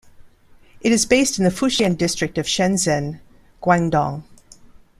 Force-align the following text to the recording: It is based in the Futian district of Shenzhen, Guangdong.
It 0.81 0.91
is 0.91 1.05
based 1.05 1.37
in 1.37 1.43
the 1.43 1.51
Futian 1.51 1.95
district 1.95 2.39
of 2.39 2.47
Shenzhen, 2.47 3.19
Guangdong. 3.61 4.23